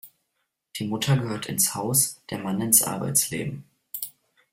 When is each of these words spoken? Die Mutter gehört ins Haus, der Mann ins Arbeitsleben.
Die 0.77 0.87
Mutter 0.87 1.15
gehört 1.15 1.45
ins 1.45 1.75
Haus, 1.75 2.23
der 2.31 2.39
Mann 2.39 2.59
ins 2.59 2.81
Arbeitsleben. 2.81 3.65